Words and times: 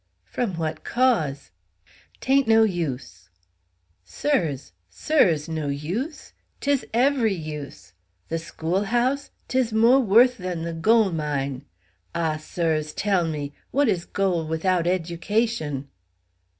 "From 0.25 0.55
what 0.55 0.83
cause?" 0.83 1.51
"'Tain't 2.21 2.47
no 2.47 2.63
use." 2.63 3.29
"Sir 4.03 4.57
sirs, 4.89 5.47
no 5.47 5.67
use? 5.67 6.33
'Tis 6.59 6.87
every 6.91 7.35
use! 7.35 7.93
The 8.27 8.39
schoolhouse? 8.39 9.29
'tis 9.47 9.71
mo' 9.71 9.99
worth 9.99 10.39
than 10.39 10.63
the 10.63 10.73
gole 10.73 11.11
mine. 11.11 11.65
Ah! 12.15 12.37
sirs, 12.37 12.93
tell 12.93 13.27
me: 13.27 13.53
what 13.69 13.87
is 13.87 14.05
gole 14.05 14.47
without 14.47 14.87
education?" 14.87 15.87